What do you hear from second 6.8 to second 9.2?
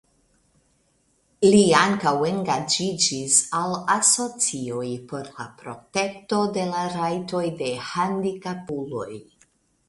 rajtoj de handikapuloj.